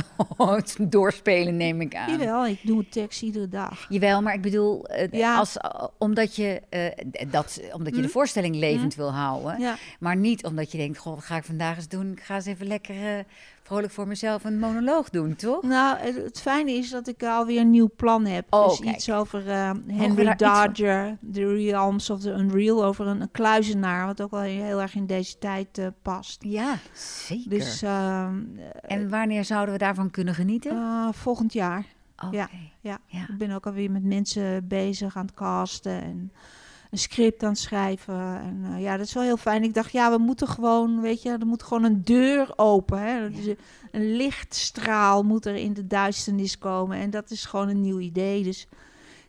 doorspelen, 0.91 1.57
neem 1.57 1.81
ik 1.81 1.95
aan. 1.95 2.11
Jawel, 2.11 2.47
ik 2.47 2.59
doe 2.63 2.79
een 2.79 2.89
tekst 2.89 3.23
iedere 3.23 3.49
dag. 3.49 3.87
Jawel, 3.89 4.23
maar 4.23 4.35
ik 4.35 4.43
bedoel, 4.43 4.87
eh, 4.87 5.09
Ja. 5.13 5.37
als, 5.39 5.57
omdat 5.99 6.37
je, 6.37 6.61
eh, 6.69 7.31
dat, 7.31 7.61
omdat 7.73 7.95
je 7.95 8.01
de 8.01 8.07
Hm? 8.07 8.13
voorstelling 8.13 8.57
levend 8.57 8.95
wil 8.95 9.13
houden. 9.13 9.59
Ja. 9.61 9.77
Maar 9.99 10.17
niet 10.17 10.45
omdat 10.45 10.73
je 10.73 10.79
denkt, 10.79 10.99
goh, 10.99 11.15
wat 11.15 11.25
ga 11.25 11.37
ik 11.37 11.45
vandaag 11.45 11.77
eens 11.77 11.89
doen? 11.89 12.13
Ik 12.13 12.21
ga 12.23 12.35
eens 12.35 12.47
even 12.47 12.67
lekker 12.67 13.25
vrolijk 13.65 13.93
voor 13.93 14.07
mezelf 14.07 14.45
een 14.45 14.59
monoloog 14.59 15.11
doen, 15.11 15.37
toch? 15.37 15.63
Nou, 15.63 15.99
het, 15.99 16.15
het 16.17 16.41
fijne 16.41 16.73
is 16.73 16.91
dat 16.91 17.09
ik 17.09 17.23
alweer 17.23 17.61
een 17.61 17.71
nieuw 17.71 17.91
plan 17.97 18.27
heb. 18.27 18.47
Oh, 18.51 18.69
dus 18.69 18.79
kijk. 18.79 18.95
iets 18.97 19.11
over 19.11 19.49
eh, 19.49 19.71
Henry 19.87 20.35
Dodger, 20.37 21.19
The 21.33 21.55
Realms 21.55 22.11
of 22.11 22.21
the 22.21 22.31
Unreal, 22.31 22.85
over 22.85 23.07
een, 23.07 23.21
een 23.21 23.31
kluizenaar, 23.31 24.07
wat 24.07 24.23
ook 24.23 24.31
wel 24.31 24.41
heel 24.41 24.81
erg 24.81 24.95
in 24.95 25.07
deze 25.07 25.39
tijd 25.39 25.79
eh, 25.79 25.87
past. 26.03 26.43
Ja, 26.45 26.79
zeker. 27.29 27.51
Dus 27.51 27.83
ehm, 27.83 28.43
en 28.81 29.09
wanneer 29.09 29.45
zouden 29.45 29.75
we 29.75 29.81
daarvan 29.81 30.11
kunnen 30.11 30.35
genieten? 30.35 30.71
eh, 30.71 31.09
volgend 31.13 31.53
jaar. 31.53 31.87
Ja. 32.31 32.49
Ja. 32.81 32.99
ik 33.29 33.39
ben 33.39 33.51
ook 33.51 33.67
alweer 33.67 33.91
met 33.91 34.05
mensen 34.05 34.69
bezig 34.69 35.17
aan 35.17 35.27
het 35.27 35.35
casten 35.35 36.03
en 36.03 36.33
een 36.95 37.01
script 37.01 37.43
aan 37.43 37.49
het 37.51 37.59
schrijven. 37.59 38.15
En 38.41 38.65
eh, 38.75 38.81
ja, 38.83 38.97
dat 38.97 39.07
is 39.07 39.13
wel 39.15 39.23
heel 39.23 39.37
fijn. 39.37 39.63
Ik 39.63 39.75
dacht, 39.75 39.93
ja, 39.93 40.11
we 40.11 40.19
moeten 40.19 40.49
gewoon, 40.49 41.01
weet 41.01 41.23
je, 41.23 41.31
er 41.31 41.47
moet 41.47 41.63
gewoon 41.63 41.85
een 41.85 42.03
deur 42.05 42.53
open. 42.57 42.99
Hè? 42.99 43.31
Dus 43.31 43.47
een- 43.47 43.59
een 43.93 44.17
lichtstraal 44.17 45.23
moet 45.23 45.47
er 45.47 45.55
in 45.55 45.73
de 45.73 45.87
duisternis 45.87 46.59
komen. 46.59 46.99
En 46.99 47.11
dat 47.11 47.31
is 47.31 47.45
gewoon 47.45 47.69
een 47.69 47.81
nieuw 47.81 47.99
idee. 47.99 48.43
Dus 48.43 48.61
ik 48.63 48.69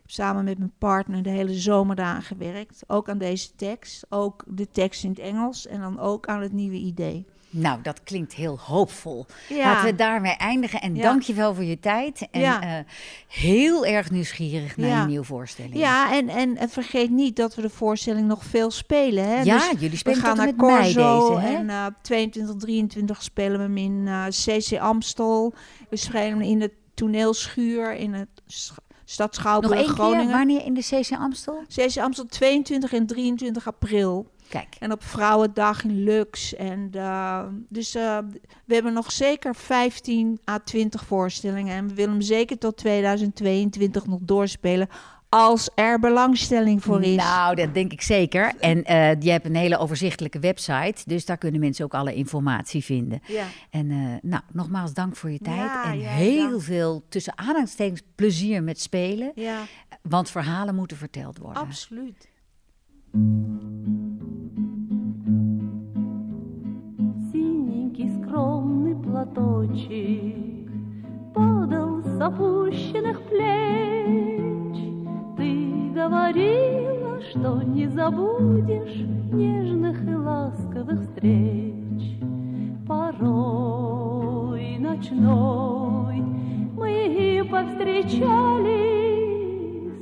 heb 0.02 0.10
samen 0.10 0.44
met 0.44 0.58
mijn 0.58 0.72
partner 0.78 1.22
de 1.22 1.30
hele 1.30 1.54
zomer 1.54 1.96
daaraan 1.96 2.22
gewerkt. 2.22 2.82
Ook 2.86 3.08
aan 3.08 3.18
deze 3.18 3.54
tekst. 3.56 4.06
Ook 4.08 4.44
de 4.48 4.70
tekst 4.70 5.04
in 5.04 5.10
het 5.10 5.18
Engels. 5.18 5.66
En 5.66 5.80
dan 5.80 5.98
ook 6.00 6.26
aan 6.26 6.42
het 6.42 6.52
nieuwe 6.52 6.76
idee. 6.76 7.26
Nou, 7.50 7.82
dat 7.82 8.02
klinkt 8.02 8.34
heel 8.34 8.58
hoopvol. 8.58 9.26
Ja. 9.48 9.56
Laten 9.72 9.84
we 9.90 9.94
daarmee 9.94 10.32
eindigen. 10.36 10.80
En 10.80 10.94
Ja. 10.96 11.02
dank 11.02 11.22
je 11.22 11.34
wel 11.34 11.54
voor 11.54 11.64
je 11.64 11.78
tijd. 11.80 12.28
En 12.30 12.40
Ja. 12.40 12.60
eh, 12.62 12.84
heel 13.28 13.86
erg 13.86 14.10
nieuwsgierig 14.10 14.76
naar 14.76 15.00
een 15.00 15.06
nieuwe 15.08 15.24
voorstelling. 15.24 15.76
Ja, 15.76 16.12
en, 16.12 16.28
en, 16.28 16.56
en 16.56 16.68
vergeet 16.68 17.10
niet 17.10 17.36
dat 17.36 17.54
we 17.54 17.62
de 17.62 17.70
voorstelling 17.70 18.26
nog 18.26 18.44
veel 18.44 18.70
spelen. 18.70 19.24
Hè? 19.28 19.40
Ja, 19.40 19.58
Dus 19.58 19.70
jullie 19.70 19.90
we 19.90 19.96
spelen 19.96 20.20
gaan 20.20 20.34
tot 20.36 20.44
naar 20.44 20.54
Corso 20.54 21.28
deze, 21.36 21.40
hè? 21.46 21.54
en 21.56 21.70
eh 21.70 21.86
22, 22.02 22.56
23 22.56 23.22
spelen 23.22 23.56
we 23.58 23.62
hem 23.64 23.76
in 23.76 24.04
eh, 24.06 24.24
CC 24.26 24.78
Amstel. 24.78 25.54
We 25.90 25.96
spelen 25.96 26.28
hem 26.38 26.40
in 26.40 26.58
de 26.58 26.72
toneelschuur 26.94 27.94
in 27.94 28.12
het 28.14 28.28
Stad 29.04 29.34
Schouwburg 29.34 29.74
één 29.74 29.84
keer, 29.84 29.94
Groningen. 29.94 30.30
wanneer 30.36 30.64
in 30.64 30.74
de 30.74 30.80
CC 30.80 31.12
Amstel? 31.12 31.62
CC 31.68 31.96
Amstel 31.98 32.26
22 32.26 32.92
en 32.92 33.06
23 33.06 33.66
april. 33.66 34.30
Kijk, 34.48 34.76
En 34.78 34.92
op 34.92 35.02
Vrouwendag 35.04 35.84
in 35.84 36.02
Lux. 36.04 36.54
En, 36.54 36.88
eh, 36.92 37.44
dus 37.68 37.94
eh, 37.94 38.18
we 38.64 38.74
hebben 38.74 38.92
nog 38.92 39.12
zeker 39.12 39.54
15 39.54 40.40
à 40.50 40.58
20 40.58 41.04
voorstellingen. 41.04 41.76
En 41.76 41.88
we 41.88 41.94
willen 41.94 42.10
hem 42.10 42.20
zeker 42.20 42.58
tot 42.58 42.76
2022 42.76 44.06
nog 44.06 44.20
doorspelen. 44.22 44.88
Als 45.28 45.70
er 45.74 45.98
belangstelling 46.00 46.82
voor 46.82 47.02
is. 47.02 47.16
nou, 47.16 47.54
dat 47.54 47.74
denk 47.74 47.92
ik 47.92 48.02
zeker. 48.02 48.52
En 48.60 48.84
eh 48.84 49.20
je 49.20 49.30
hebt 49.30 49.44
een 49.46 49.54
hele 49.56 49.78
overzichtelijke 49.78 50.38
website, 50.38 51.02
dus 51.06 51.24
daar 51.24 51.38
kunnen 51.38 51.60
mensen 51.60 51.84
ook 51.84 51.94
alle 51.94 52.14
informatie 52.14 52.84
vinden. 52.84 53.20
Ja. 53.26 53.44
En 53.70 53.90
eh, 53.90 53.96
nou, 54.22 54.42
nogmaals 54.52 54.92
dank 54.92 55.16
voor 55.16 55.30
je 55.30 55.38
tijd 55.38 55.56
Ja, 55.56 55.84
en 55.84 55.98
ja, 55.98 56.08
heel 56.10 56.50
dank. 56.50 56.62
veel 56.62 57.04
tussen 57.08 57.38
aanhalingstekens 57.38 58.02
plezier 58.14 58.62
met 58.62 58.80
spelen, 58.80 59.32
ja, 59.34 59.58
want 60.02 60.30
verhalen 60.30 60.74
moeten 60.74 60.96
verteld 60.96 61.38
worden. 61.38 61.62
absoluut. 61.62 62.28
Платочек 69.16 70.68
Подался 71.34 72.26
опущенных 72.26 73.22
плеч. 73.22 74.76
Ты 75.38 75.90
говорила, 75.94 77.18
что 77.30 77.62
не 77.62 77.86
забудешь 77.86 79.06
нежных 79.32 80.06
и 80.06 80.14
ласковых 80.14 81.00
встреч. 81.00 82.20
Порой 82.86 84.76
ночной 84.80 86.20
мы 86.76 87.42
повстречались 87.50 88.20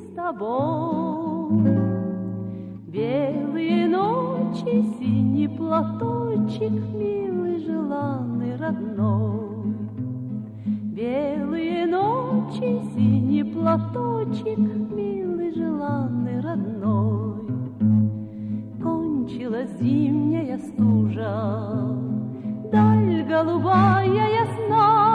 с 0.09 0.15
тобой. 0.17 1.53
Белые 2.89 3.87
ночи, 3.87 4.85
синий 4.99 5.47
платочек, 5.47 6.73
милый, 6.93 7.61
желанный, 7.65 8.34
родной. 8.53 9.75
Белые 10.95 11.87
ночи, 11.87 12.81
синий 12.95 13.43
платочек, 13.43 14.59
милый, 14.59 15.53
желанный, 15.53 16.41
родной. 16.41 17.49
Кончилась 18.83 19.71
зимняя 19.81 20.59
стужа, 20.59 21.97
даль 22.71 23.25
голубая 23.29 24.07
ясна, 24.07 25.15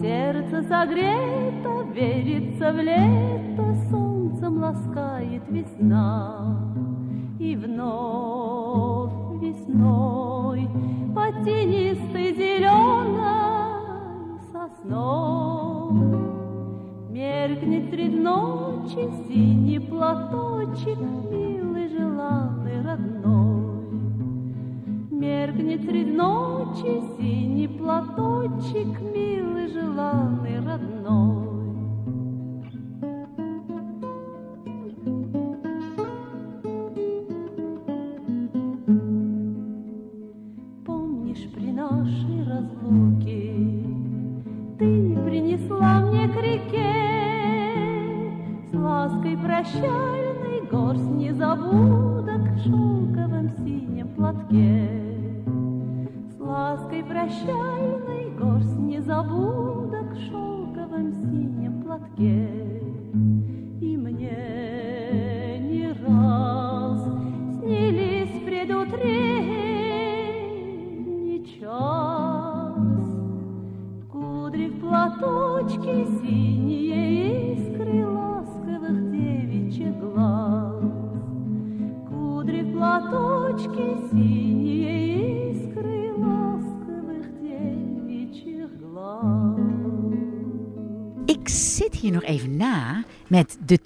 Сердце 0.00 0.62
согрето, 0.62 1.84
верится 1.94 2.72
в 2.72 2.76
лето, 2.80 3.74
солнцем 3.90 4.58
ласкает 4.58 5.42
весна. 5.48 6.58
И 7.38 7.54
вновь 7.54 9.12
весной 9.40 10.11
тенистой 11.44 12.34
зеленой 12.34 13.22
сосной 14.52 15.72
Меркнет 17.10 17.90
средь 17.90 18.20
ночи 18.20 19.10
синий 19.28 19.78
платочек, 19.78 20.98
милый, 21.30 21.88
желанный, 21.88 22.82
родной. 22.82 23.62
Меркнет 25.10 25.84
средь 25.84 26.14
ночи 26.14 27.02
синий 27.16 27.68
платочек, 27.68 29.00
милый, 29.00 29.68
желанный, 29.68 30.41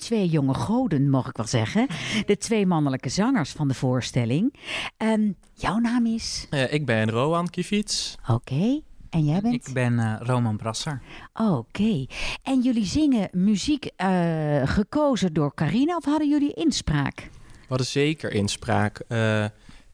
twee 0.06 0.28
jonge 0.28 0.54
goden, 0.54 1.10
mag 1.10 1.28
ik 1.28 1.36
wel 1.36 1.46
zeggen. 1.46 1.86
De 2.26 2.36
twee 2.36 2.66
mannelijke 2.66 3.08
zangers 3.08 3.50
van 3.50 3.68
de 3.68 3.74
voorstelling. 3.74 4.54
Ehm, 4.96 5.32
jouw 5.54 5.78
naam 5.78 6.06
is? 6.06 6.46
Eh, 6.50 6.72
ik 6.72 6.86
ben 6.86 7.10
Rowan 7.10 7.50
Kivits. 7.50 8.14
Oké. 8.28 8.80
En 9.10 9.24
jij 9.24 9.40
bent? 9.40 9.54
Ik 9.54 9.74
ben 9.74 9.98
eh, 9.98 10.14
Roman 10.18 10.56
Brasser. 10.56 11.02
Oké. 11.34 12.06
En 12.42 12.60
jullie 12.62 12.84
zingen 12.84 13.28
muziek 13.32 13.84
eh, 13.96 14.62
gekozen 14.64 15.32
door 15.32 15.54
Carina 15.54 15.96
of 15.96 16.04
hadden 16.04 16.28
jullie 16.28 16.54
inspraak? 16.54 17.30
We 17.42 17.66
hadden 17.68 17.86
zeker 17.86 18.32
inspraak. 18.32 19.04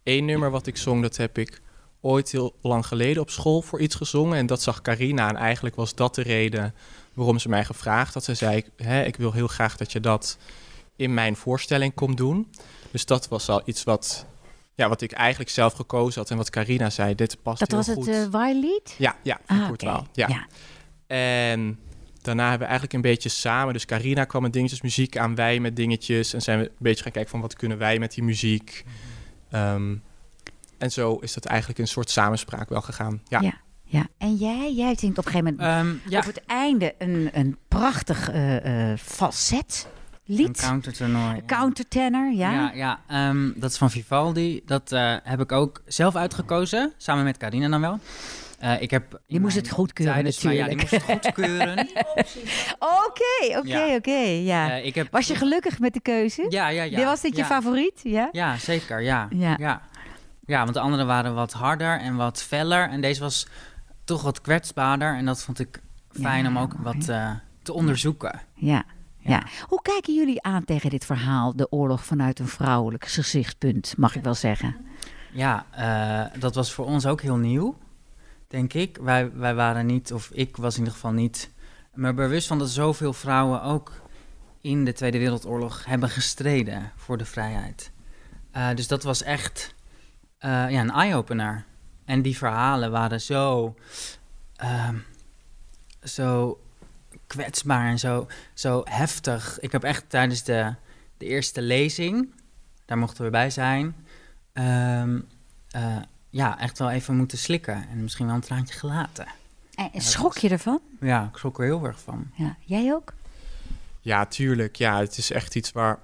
Eén 0.02 0.24
nummer 0.24 0.50
wat 0.50 0.66
ik 0.66 0.76
zong, 0.76 1.02
dat 1.02 1.16
heb 1.16 1.38
ik 1.38 1.60
ooit 2.00 2.32
heel 2.32 2.54
lang 2.62 2.86
geleden 2.86 3.22
op 3.22 3.30
school 3.30 3.62
voor 3.62 3.80
iets 3.80 3.94
gezongen. 3.94 4.38
En 4.38 4.46
dat 4.46 4.62
zag 4.62 4.80
Carina. 4.80 5.28
En 5.28 5.36
eigenlijk 5.36 5.74
was 5.74 5.94
dat 5.94 6.14
de 6.14 6.22
reden 6.22 6.74
waarom 7.14 7.38
ze 7.38 7.48
mij 7.48 7.64
gevraagd 7.64 8.14
had. 8.14 8.24
Ze 8.24 8.34
zei, 8.34 8.64
Hè, 8.76 9.02
ik 9.04 9.16
wil 9.16 9.32
heel 9.32 9.46
graag 9.48 9.76
dat 9.76 9.92
je 9.92 10.00
dat 10.00 10.38
in 10.96 11.14
mijn 11.14 11.36
voorstelling 11.36 11.94
komt 11.94 12.16
doen. 12.16 12.50
Dus 12.90 13.06
dat 13.06 13.28
was 13.28 13.48
al 13.48 13.62
iets 13.64 13.84
wat, 13.84 14.26
ja, 14.74 14.88
wat 14.88 15.00
ik 15.00 15.12
eigenlijk 15.12 15.50
zelf 15.50 15.72
gekozen 15.72 16.20
had. 16.20 16.30
En 16.30 16.36
wat 16.36 16.50
Carina 16.50 16.90
zei, 16.90 17.14
dit 17.14 17.42
past 17.42 17.58
Dat 17.58 17.68
heel 17.70 17.78
was 17.78 17.88
goed. 17.88 18.06
het 18.06 18.26
uh, 18.26 18.32
Wailied? 18.32 18.94
Ja, 18.98 19.16
ja, 19.22 19.40
van 19.46 19.60
Ah, 19.60 19.70
oké. 19.70 19.84
Weill, 19.84 20.02
Ja. 20.12 20.28
ja. 20.28 20.46
En 21.06 21.78
daarna 22.22 22.42
hebben 22.42 22.60
we 22.60 22.64
eigenlijk 22.72 22.92
een 22.92 23.10
beetje 23.10 23.28
samen... 23.28 23.72
Dus 23.72 23.84
Carina 23.84 24.24
kwam 24.24 24.42
met 24.42 24.52
dingetjes 24.52 24.80
muziek 24.82 25.16
aan, 25.16 25.34
wij 25.34 25.60
met 25.60 25.76
dingetjes. 25.76 26.32
En 26.34 26.42
zijn 26.42 26.58
we 26.58 26.64
een 26.64 26.72
beetje 26.78 27.02
gaan 27.02 27.12
kijken 27.12 27.30
van 27.30 27.40
wat 27.40 27.54
kunnen 27.56 27.78
wij 27.78 27.98
met 27.98 28.14
die 28.14 28.24
muziek. 28.24 28.84
Ehm, 29.50 29.94
en 30.78 30.92
zo 30.92 31.16
is 31.16 31.32
dat 31.32 31.44
eigenlijk 31.44 31.78
een 31.78 31.88
soort 31.88 32.10
samenspraak 32.10 32.68
wel 32.68 32.80
gegaan. 32.82 33.22
Ja, 33.28 33.40
Ja. 33.40 33.60
Ja. 33.92 34.06
En 34.18 34.34
jij? 34.34 34.72
Jij 34.72 34.96
zingt 34.98 35.18
op 35.18 35.26
een 35.26 35.32
gegeven 35.32 35.56
moment 35.58 35.76
Ehm, 36.02 36.10
ja, 36.12 36.18
op 36.18 36.24
het 36.24 36.42
einde 36.46 36.94
een, 36.98 37.30
een 37.32 37.56
prachtig 37.68 38.30
eh 38.30 38.90
eh 38.92 38.98
falset 38.98 39.88
een 40.26 40.34
lied. 40.34 40.60
countertoernooi. 40.60 41.34
ja. 41.34 41.42
Countertenor, 41.46 42.32
ja. 42.32 42.50
Ja, 42.52 42.72
ja 42.74 43.00
ehm, 43.08 43.50
dat 43.56 43.70
is 43.70 43.76
van 43.76 43.90
Vivaldi. 43.90 44.62
Dat 44.66 44.92
eh, 44.92 45.14
heb 45.22 45.40
ik 45.40 45.52
ook 45.52 45.82
zelf 45.86 46.16
uitgekozen, 46.16 46.92
samen 46.96 47.24
met 47.24 47.36
Carina 47.36 47.68
dan 47.68 47.80
wel. 47.80 47.98
Eh, 48.58 48.82
ik 48.82 48.90
heb 48.90 49.20
Die 49.26 49.40
moest 49.40 49.56
het 49.56 49.70
goedkeuren 49.70 50.14
tijdens 50.14 50.42
mijn- 50.42 50.56
Ja, 50.56 50.66
die 50.66 50.76
moest 50.76 50.90
natuurlijk. 50.90 51.24
het 51.24 51.34
goedkeuren. 51.34 51.88
Oké, 52.78 53.58
oké, 53.58 53.94
oké. 53.96 54.18
Ja. 54.26 54.70
Eh, 54.78 54.84
ik 54.86 54.94
heb, 54.94 55.08
Was 55.10 55.26
je 55.26 55.34
gelukkig 55.34 55.78
met 55.78 55.92
de 55.94 56.00
keuze? 56.00 56.46
Ja, 56.48 56.68
ja, 56.68 56.82
ja. 56.82 56.96
Dit 56.96 57.04
was 57.04 57.20
dit 57.20 57.36
je 57.36 57.44
favoriet? 57.44 58.00
Ja. 58.02 58.28
Ja, 58.32 58.56
zeker, 58.56 59.00
ja. 59.02 59.28
Ja. 59.30 59.54
ja. 59.58 59.82
Ja. 60.46 60.62
want 60.62 60.74
de 60.74 60.80
andere 60.80 61.04
waren 61.04 61.34
wat 61.34 61.52
harder 61.52 61.98
en 62.00 62.16
wat 62.16 62.42
feller. 62.42 62.88
En 62.88 63.00
deze 63.00 63.20
was 63.20 63.46
toch 64.12 64.22
wat 64.22 64.40
kwetsbaarder. 64.40 65.16
En 65.16 65.24
dat 65.24 65.42
vond 65.42 65.58
ik 65.58 65.80
fijn 66.10 66.42
Ja, 66.44 66.48
om 66.48 66.58
ook 66.58 66.78
mooi. 66.78 66.98
wat 66.98 67.08
eh, 67.08 67.30
te 67.62 67.72
onderzoeken. 67.72 68.40
Ja. 68.54 68.84
Ja. 69.18 69.30
Ja. 69.30 69.42
Hoe 69.66 69.82
kijken 69.82 70.14
jullie 70.14 70.42
aan 70.42 70.64
tegen 70.64 70.90
dit 70.90 71.04
verhaal, 71.04 71.56
de 71.56 71.70
oorlog 71.72 72.04
vanuit 72.04 72.38
een 72.38 72.48
vrouwelijk 72.48 73.06
gezichtspunt, 73.06 73.94
mag 73.96 74.16
ik 74.16 74.22
wel 74.22 74.34
zeggen? 74.34 74.76
Ja, 75.32 75.66
eh, 75.70 76.40
dat 76.40 76.54
was 76.54 76.72
voor 76.72 76.84
ons 76.86 77.06
ook 77.06 77.20
heel 77.20 77.36
nieuw, 77.36 77.76
denk 78.48 78.72
ik. 78.72 78.98
Wij, 79.00 79.32
wij 79.32 79.54
waren 79.54 79.86
niet, 79.86 80.12
of 80.12 80.30
ik 80.32 80.56
was 80.56 80.72
in 80.72 80.78
ieder 80.78 80.94
geval 80.94 81.12
niet, 81.12 81.50
maar 81.94 82.14
bewust 82.14 82.46
van 82.46 82.58
dat 82.58 82.70
zoveel 82.70 83.12
vrouwen 83.12 83.62
ook 83.62 83.92
in 84.60 84.84
de 84.84 84.92
Tweede 84.92 85.18
Wereldoorlog 85.18 85.84
hebben 85.84 86.08
gestreden 86.08 86.92
voor 86.96 87.18
de 87.18 87.24
vrijheid. 87.24 87.90
Eh, 88.50 88.68
dus 88.74 88.88
dat 88.88 89.02
was 89.02 89.22
echt 89.22 89.74
ja, 90.38 90.70
een 90.80 90.90
eye-opener. 90.90 91.64
En 92.12 92.22
die 92.22 92.36
verhalen 92.36 92.90
waren 92.90 93.20
zo, 93.20 93.74
ehm, 94.56 94.96
zo 96.02 96.60
kwetsbaar 97.26 97.88
en 97.88 97.98
zo, 97.98 98.26
zo 98.54 98.82
heftig. 98.84 99.60
Ik 99.60 99.72
heb 99.72 99.82
echt 99.82 100.04
tijdens 100.08 100.42
de, 100.42 100.74
de 101.16 101.26
eerste 101.26 101.62
lezing, 101.62 102.34
daar 102.84 102.98
mochten 102.98 103.24
we 103.24 103.30
bij 103.30 103.50
zijn, 103.50 103.94
ehm, 104.52 105.20
eh, 105.70 105.96
ja, 106.30 106.58
echt 106.58 106.78
wel 106.78 106.90
even 106.90 107.16
moeten 107.16 107.38
slikken. 107.38 107.88
En 107.88 108.02
misschien 108.02 108.26
wel 108.26 108.34
een 108.34 108.40
traantje 108.40 108.78
gelaten. 108.78 109.26
En 109.74 110.00
schrok 110.00 110.36
je 110.38 110.48
ervan? 110.48 110.80
Ja, 111.00 111.28
ik 111.32 111.36
schrok 111.36 111.58
er 111.58 111.64
heel 111.64 111.84
erg 111.84 112.00
van. 112.00 112.30
Ja. 112.34 112.56
Jij 112.60 112.92
ook? 112.92 113.12
ja, 114.00 114.26
tuurlijk. 114.26 114.76
Ja, 114.76 114.98
het 114.98 115.18
is 115.18 115.30
echt 115.30 115.54
iets 115.54 115.72
waar 115.72 115.98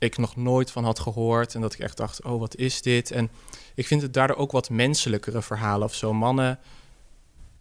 ik 0.00 0.18
nog 0.18 0.36
nooit 0.36 0.70
van 0.70 0.84
had 0.84 0.98
gehoord. 0.98 1.54
En 1.54 1.60
dat 1.60 1.72
ik 1.72 1.78
echt 1.78 1.96
dacht, 1.96 2.22
oh, 2.22 2.40
wat 2.40 2.56
is 2.56 2.82
dit? 2.82 3.10
En 3.10 3.30
ik 3.74 3.86
vind 3.86 4.02
het 4.02 4.14
daardoor 4.14 4.36
ook 4.36 4.52
wat 4.52 4.70
menselijkere 4.70 5.42
verhalen 5.42 5.86
of 5.86 5.94
zo. 5.94 6.12
Mannen, 6.14 6.58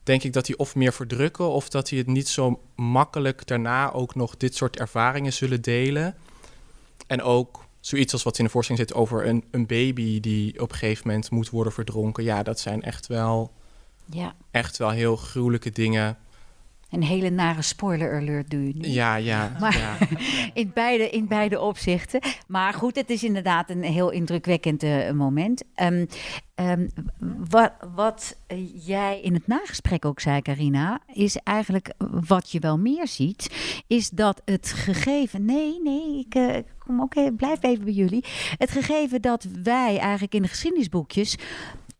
denk 0.03 0.23
ik 0.23 0.33
dat 0.33 0.45
die 0.45 0.57
of 0.57 0.75
meer 0.75 0.93
verdrukken... 0.93 1.49
of 1.49 1.69
dat 1.69 1.87
die 1.87 1.97
het 1.97 2.07
niet 2.07 2.27
zo 2.27 2.61
makkelijk 2.75 3.47
daarna 3.47 3.91
ook 3.91 4.15
nog 4.15 4.37
dit 4.37 4.55
soort 4.55 4.79
ervaringen 4.79 5.33
zullen 5.33 5.61
delen. 5.61 6.15
En 7.07 7.21
ook 7.21 7.65
zoiets 7.79 8.13
als 8.13 8.23
wat 8.23 8.37
in 8.37 8.45
de 8.45 8.51
voorstelling 8.51 8.87
zit 8.87 8.97
over 8.97 9.27
een, 9.27 9.43
een 9.51 9.65
baby... 9.65 10.19
die 10.19 10.61
op 10.61 10.71
een 10.71 10.77
gegeven 10.77 11.07
moment 11.07 11.31
moet 11.31 11.49
worden 11.49 11.73
verdronken. 11.73 12.23
Ja, 12.23 12.43
dat 12.43 12.59
zijn 12.59 12.81
echt 12.83 13.07
wel, 13.07 13.51
Ja. 14.05 14.35
echt 14.51 14.77
wel 14.77 14.89
heel 14.89 15.15
gruwelijke 15.15 15.69
dingen... 15.71 16.17
Een 16.89 17.03
hele 17.03 17.29
nare 17.29 17.61
spoiler 17.61 18.15
alert 18.15 18.49
doe 18.49 18.67
je 18.67 18.73
nu. 18.75 18.87
Ja, 18.87 19.15
ja, 19.15 19.55
Maar- 19.59 19.77
ja. 19.77 19.97
In 20.53 20.71
beide, 20.73 21.09
in 21.09 21.27
beide 21.27 21.59
opzichten. 21.59 22.19
Maar 22.47 22.73
goed, 22.73 22.95
het 22.95 23.09
is 23.09 23.23
inderdaad 23.23 23.69
een 23.69 23.83
heel 23.83 24.09
indrukwekkend 24.09 24.83
eh, 24.83 25.11
moment. 25.11 25.63
Ehm, 25.75 26.05
ehm, 26.55 26.87
wat, 27.49 27.71
wat 27.95 28.37
eh, 28.47 28.85
jij 28.87 29.21
in 29.21 29.33
het 29.33 29.47
nagesprek 29.47 30.05
ook 30.05 30.19
zei, 30.19 30.41
Carina, 30.41 30.99
is 31.13 31.35
eigenlijk 31.35 31.93
wat 32.27 32.51
je 32.51 32.59
wel 32.59 32.77
meer 32.77 33.07
ziet, 33.07 33.49
is 33.87 34.09
dat 34.09 34.41
het 34.45 34.71
gegeven. 34.71 35.45
Nee, 35.45 35.79
nee, 35.83 36.19
ik 36.27 36.35
eh, 36.35 36.55
kom 36.77 37.01
ook 37.01 37.15
even, 37.15 37.35
blijf 37.35 37.63
even 37.63 37.83
bij 37.83 37.93
jullie. 37.93 38.23
Het 38.57 38.71
gegeven 38.71 39.21
dat 39.21 39.47
wij 39.63 39.97
eigenlijk 39.97 40.33
in 40.33 40.41
de 40.41 40.47
geschiedenisboekjes 40.47 41.37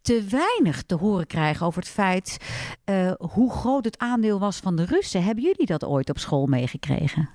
te 0.10 0.24
weinig 0.30 0.84
te 0.84 0.96
horen 0.96 1.28
krijgen 1.28 1.66
over 1.66 1.82
het 1.82 1.92
feit 1.92 2.38
eh, 2.84 3.12
hoe 3.18 3.52
groot 3.52 3.86
het 3.86 3.98
aandeel 3.98 4.40
was 4.40 4.58
van 4.58 4.76
de 4.76 4.86
Russen. 4.86 5.24
Hebben 5.24 5.44
jullie 5.44 5.66
dat 5.66 5.86
ooit 5.86 6.10
op 6.10 6.18
school 6.18 6.46
meegekregen? 6.46 7.30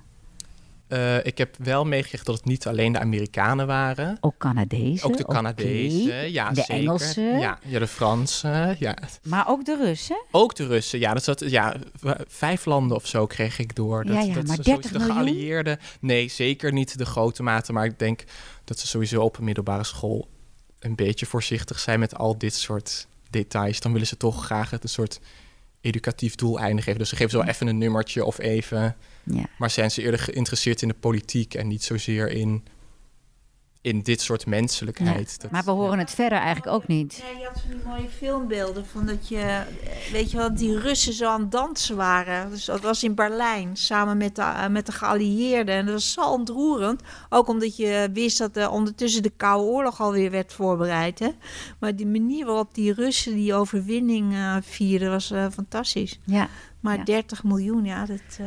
Eh, 0.87 1.25
ik 1.25 1.37
heb 1.37 1.55
wel 1.57 1.85
meegekregen 1.85 2.25
dat 2.25 2.35
het 2.35 2.45
niet 2.45 2.67
alleen 2.67 2.91
de 2.91 2.99
Amerikanen 2.99 3.67
waren. 3.67 4.17
Ook 4.21 4.37
Canadezen. 4.37 5.09
Ook 5.09 5.17
de. 5.17 5.25
Canadezen, 5.25 6.31
ja 6.31 6.49
De 6.49 6.55
zeker. 6.55 6.73
Engelsen. 6.73 7.39
Ja, 7.39 7.59
ja, 7.63 7.79
de 7.79 7.87
Fransen, 7.87 8.75
ja. 8.79 8.97
Maar 9.23 9.47
ook 9.47 9.65
de 9.65 9.77
Russen. 9.77 10.21
Ook 10.31 10.55
de 10.55 10.67
Russen, 10.67 10.99
ja. 10.99 11.13
Dat 11.13 11.23
zat, 11.23 11.39
ja. 11.39 11.75
Vijf 12.27 12.65
landen 12.65 12.97
of 12.97 13.07
zo 13.07 13.25
kreeg 13.25 13.59
ik 13.59 13.75
door. 13.75 14.03
Dat, 14.03 14.15
Ja, 14.15 14.21
ja, 14.21 14.33
dat 14.33 14.47
maar 14.47 14.55
ze 14.55 14.61
30 14.61 14.91
sowieso 14.91 15.07
de 15.07 15.13
geallieerden... 15.13 15.79
Nee, 15.99 16.27
zeker 16.27 16.73
niet 16.73 16.97
de 16.97 17.05
grote 17.05 17.43
mate. 17.43 17.73
Maar 17.73 17.85
ik 17.85 17.99
denk 17.99 18.23
dat 18.63 18.79
ze 18.79 18.87
sowieso 18.87 19.21
op 19.21 19.37
een 19.37 19.43
middelbare 19.43 19.83
school... 19.83 20.27
een 20.79 20.95
beetje 20.95 21.25
voorzichtig 21.25 21.79
zijn 21.79 21.99
met 21.99 22.15
al 22.15 22.37
dit 22.37 22.53
soort 22.53 23.07
details. 23.29 23.79
Dan 23.79 23.91
willen 23.91 24.07
ze 24.07 24.17
toch 24.17 24.45
graag 24.45 24.69
het 24.69 24.83
een 24.83 24.89
soort 24.89 25.19
educatief 25.81 26.35
doeleinde 26.35 26.81
geven. 26.81 26.99
Dus 26.99 27.09
ze 27.09 27.15
geven 27.15 27.31
zo 27.31 27.41
even 27.41 27.67
een 27.67 27.77
nummertje 27.77 28.25
of 28.25 28.39
even... 28.39 28.95
Ja. 29.23 29.45
Maar 29.57 29.69
zijn 29.69 29.91
ze 29.91 30.01
eerder 30.01 30.19
geïnteresseerd 30.19 30.81
in 30.81 30.87
de 30.87 30.93
politiek... 30.93 31.53
en 31.53 31.67
niet 31.67 31.83
zozeer 31.83 32.29
in, 32.29 32.63
in 33.85 34.01
dit 34.01 34.21
soort 34.21 34.45
menselijkheid. 34.45 35.41
Dat- 35.41 35.51
Maar 35.51 35.63
we 35.63 35.71
horen 35.71 35.99
het 35.99 36.11
verder 36.11 36.37
eigenlijk 36.37 36.75
ook 36.75 36.87
niet. 36.87 37.15
Ja, 37.33 37.39
je 37.39 37.45
had 37.45 37.61
van 37.61 37.69
die 37.69 37.85
mooie 37.87 38.09
filmbeelden 38.17 38.85
van 38.85 39.05
dat 39.05 39.27
je, 39.27 39.37
eh, 39.37 39.59
weet 40.11 40.31
je 40.31 40.37
wel, 40.37 40.55
die 40.55 40.79
Russen 40.79 41.13
zo 41.13 41.27
aan 41.27 41.41
het 41.41 41.51
dansen 41.51 41.95
waren. 41.95 42.49
Dus 42.49 42.65
dat 42.65 42.81
was 42.81 43.03
in 43.03 43.15
Berlijn, 43.15 43.75
samen 43.77 44.17
met 44.17 44.35
de, 44.35 44.41
eh, 44.41 44.67
met 44.67 44.85
de 44.85 44.91
geallieerden. 44.91 45.75
En 45.75 45.85
dat 45.85 45.93
was 45.93 46.11
zo 46.13 46.21
ontroerend. 46.31 47.01
Ook 47.29 47.47
omdat 47.47 47.77
je 47.77 48.09
wist 48.13 48.37
dat 48.37 48.55
er 48.55 48.69
ondertussen 48.69 49.23
de 49.23 49.31
Koude 49.37 49.65
Oorlog 49.71 50.01
alweer 50.01 50.31
werd 50.31 50.53
voorbereid. 50.53 51.19
Hè? 51.19 51.29
Maar 51.79 51.95
die 51.95 52.07
manier 52.07 52.45
waarop 52.45 52.73
die 52.73 52.93
Russen 52.93 53.35
die 53.35 53.53
overwinning 53.53 54.33
eh, 54.33 54.55
vierden 54.61 55.09
was 55.09 55.31
eh, 55.31 55.45
fantastisch. 55.53 56.19
Ja, 56.25 56.47
Maar 56.79 56.97
Ja. 56.97 57.03
30 57.03 57.43
miljoen, 57.43 57.85
ja, 57.85 58.05
dat... 58.05 58.19
eh, 58.39 58.45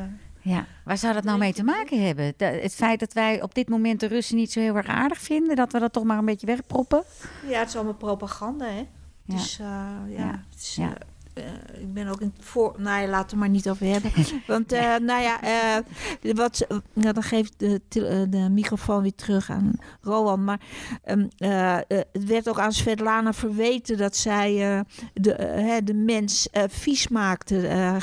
ja. 0.49 0.67
Waar 0.85 0.99
zou 0.99 1.15
dat 1.15 1.25
nou 1.25 1.39
mee 1.39 1.53
te 1.53 1.65
maken 1.65 2.07
hebben? 2.07 2.35
De- 2.37 2.45
het 2.45 2.75
feit 2.75 3.01
dat 3.01 3.13
wij 3.13 3.43
op 3.43 3.55
dit 3.55 3.69
moment 3.69 4.01
de 4.01 4.07
Russen 4.07 4.37
niet 4.37 4.53
zo 4.53 4.61
heel 4.61 4.77
erg 4.77 4.87
aardig 4.87 5.19
vinden, 5.21 5.57
dat 5.57 5.73
we 5.73 5.79
dat 5.79 5.93
toch 5.93 6.05
maar 6.05 6.19
een 6.19 6.25
beetje 6.25 6.47
wegproppen? 6.47 7.03
Ja, 7.49 7.59
het 7.59 7.69
is 7.69 7.75
allemaal 7.77 7.95
propaganda, 7.95 8.65
hè? 8.67 8.77
Ja. 9.25 9.35
Dus 9.35 9.59
eh, 9.59 9.67
ja, 10.09 10.19
Ja. 10.19 10.45
Het 10.51 10.61
is, 10.61 10.75
Ja. 10.75 10.93
Eh, 11.39 11.81
ik 11.81 11.93
ben 11.93 12.09
ook 12.09 12.21
in 12.21 12.35
voor. 12.41 12.75
Nou 12.79 13.01
ja, 13.01 13.09
laten 13.09 13.27
we 13.27 13.31
het 13.31 13.35
maar 13.35 13.49
niet 13.49 13.69
over 13.69 13.87
hebben. 13.87 14.13
Want, 14.47 14.73
eh, 14.73 14.97
nou 14.97 15.23
ja, 15.23 15.43
eh, 15.43 16.35
wat, 16.35 16.67
nou, 16.93 17.13
dan 17.13 17.23
geef 17.23 17.47
ik 17.47 17.53
de, 17.57 17.81
de 18.29 18.49
microfoon 18.51 19.03
weer 19.03 19.15
terug 19.15 19.51
aan 19.51 19.73
Rowan. 20.01 20.45
Maar 20.45 20.61
ehm, 21.05 21.27
eh, 21.37 21.77
eh, 21.77 21.83
het 21.89 22.25
werd 22.25 22.49
ook 22.49 22.59
aan 22.59 22.73
Svetlana 22.73 23.33
verweten 23.33 23.97
dat 23.97 24.17
zij 24.17 24.85
de, 25.15 25.81
de 25.85 25.95
mens 25.95 26.49
vies 26.69 27.09
maakte. 27.09 27.97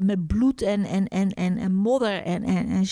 met 0.00 0.26
bloed 0.26 0.62
en, 0.62 0.84
en, 0.84 1.06
en, 1.06 1.30
en, 1.32 1.58
en 1.58 1.74
modder 1.74 2.22
en, 2.22 2.44
en, 2.44 2.68
en 2.68 2.86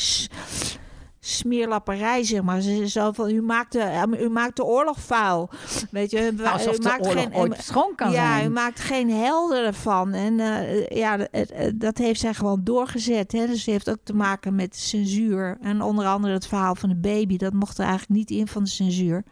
smeerlapperij, 1.28 2.24
zeg 2.24 2.42
maar. 2.42 2.60
Ze 2.60 2.76
ze 2.76 2.88
zo 2.88 3.12
van, 3.12 3.30
u 3.30 3.42
maakt 3.42 3.72
de, 3.72 3.78
eh, 3.80 4.20
u 4.20 4.28
maakt 4.28 4.56
de 4.56 4.64
oorlog 4.64 5.00
vuil. 5.00 5.50
Weet 5.90 6.10
je, 6.10 6.26
u 6.32 6.36
de 6.36 6.42
maakt 6.42 6.66
oorlog 6.66 7.12
geen, 7.12 7.34
ooit 7.34 7.62
schoon 7.62 7.92
kan 7.96 8.10
ja, 8.10 8.36
zijn. 8.36 8.46
u 8.46 8.52
maakt 8.52 8.80
geen 8.80 9.10
helden 9.10 9.66
ervan. 9.66 10.12
En 10.12 10.40
eh, 10.40 10.86
ja, 10.88 11.18
het- 11.30 11.72
dat 11.74 11.98
heeft 11.98 12.20
zij 12.20 12.34
gewoon 12.34 12.60
doorgezet. 12.64 13.32
Hè? 13.32 13.46
Dus 13.46 13.56
het 13.58 13.66
heeft 13.66 13.90
ook 13.90 13.98
te 14.02 14.14
maken 14.14 14.54
met 14.54 14.76
censuur. 14.76 15.58
En 15.60 15.82
onder 15.82 16.06
andere 16.06 16.32
het 16.32 16.46
verhaal 16.46 16.74
van 16.74 16.88
de 16.88 16.96
baby. 16.96 17.36
Dat 17.36 17.52
mocht 17.52 17.78
er 17.78 17.84
eigenlijk 17.84 18.18
niet 18.18 18.30
in 18.30 18.46
van 18.46 18.64
de 18.64 18.70
censuur. 18.70 19.24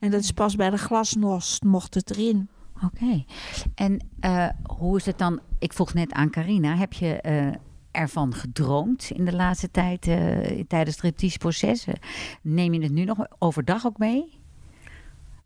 En 0.00 0.10
dat 0.10 0.20
is 0.22 0.32
pas 0.32 0.56
bij 0.56 0.70
de 0.70 0.78
glasnost 0.78 1.62
mocht 1.64 1.94
het 1.94 2.10
erin. 2.10 2.48
Oké. 2.84 3.24
En 3.74 4.06
eh, 4.20 4.48
hoe 4.78 4.96
is 4.96 5.06
het 5.06 5.18
dan? 5.18 5.40
Ik 5.58 5.72
vroeg 5.72 5.94
net 5.94 6.12
aan 6.12 6.30
Carina, 6.30 6.76
heb 6.76 6.92
je 6.92 7.20
eh, 7.20 7.46
ervan 7.90 8.34
gedroomd 8.34 9.10
in 9.14 9.24
de 9.24 9.34
laatste 9.34 9.70
tijd 9.70 10.06
eh, 10.06 10.16
tijdens 10.68 10.96
het 10.96 11.04
repetitieproces? 11.04 11.84
Neem 12.42 12.74
je 12.74 12.82
het 12.82 12.92
nu 12.92 13.04
nog 13.04 13.26
overdag 13.38 13.86
ook 13.86 13.98
mee? 13.98 14.38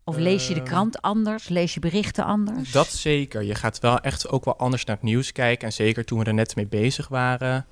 Of 0.03 0.17
lees 0.17 0.47
je 0.47 0.53
de 0.53 0.59
Eh, 0.59 0.65
krant 0.65 1.01
anders? 1.01 1.47
Lees 1.47 1.73
je 1.73 1.79
berichten 1.79 2.25
anders? 2.25 2.71
Dat 2.71 2.87
zeker. 2.87 3.43
Je 3.43 3.55
gaat 3.55 3.79
wel 3.79 3.99
echt 3.99 4.29
ook 4.29 4.45
wel 4.45 4.57
anders 4.57 4.85
naar 4.85 4.95
het 4.95 5.05
nieuws 5.05 5.31
kijken. 5.31 5.67
En 5.67 5.73
zeker 5.73 6.05
toen 6.05 6.19
we 6.19 6.25
er 6.25 6.33
net 6.33 6.55
mee 6.55 6.67
bezig 6.67 7.07
waren. 7.07 7.65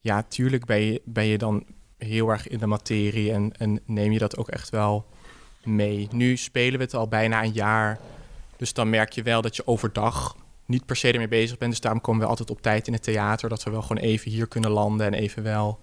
Ja, 0.00 0.22
tuurlijk 0.22 0.64
ben 0.64 0.80
je, 0.80 1.02
ben 1.04 1.24
je 1.24 1.38
dan 1.38 1.64
heel 1.98 2.28
erg 2.28 2.48
in 2.48 2.58
de 2.58 2.66
materie 2.66 3.32
en, 3.32 3.52
en 3.56 3.80
neem 3.84 4.12
je 4.12 4.18
dat 4.18 4.36
ook 4.36 4.48
echt 4.48 4.70
wel 4.70 5.06
mee. 5.64 6.08
Nu 6.10 6.36
spelen 6.36 6.78
we 6.78 6.84
het 6.84 6.94
al 6.94 7.08
bijna 7.08 7.42
een 7.42 7.52
jaar. 7.52 7.98
Dus 8.56 8.72
dan 8.72 8.90
merk 8.90 9.12
je 9.12 9.22
wel 9.22 9.42
dat 9.42 9.56
je 9.56 9.66
overdag 9.66 10.36
niet 10.70 10.86
per 10.86 10.96
se 10.96 11.12
ermee 11.12 11.28
bezig 11.28 11.58
bent. 11.58 11.70
Dus 11.70 11.80
daarom 11.80 12.00
komen 12.00 12.22
we 12.22 12.28
altijd 12.28 12.50
op 12.50 12.62
tijd 12.62 12.86
in 12.86 12.92
het 12.92 13.02
theater. 13.02 13.48
Dat 13.48 13.62
we 13.62 13.70
wel 13.70 13.82
gewoon 13.82 14.02
even 14.02 14.30
hier 14.30 14.48
kunnen 14.48 14.70
landen 14.70 15.06
en 15.06 15.14
even 15.14 15.42
wel... 15.42 15.80